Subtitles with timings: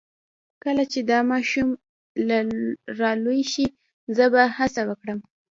[0.63, 1.69] کله چې دا ماشوم
[2.99, 3.65] را لوی شي
[4.15, 5.19] زه به هڅه وکړم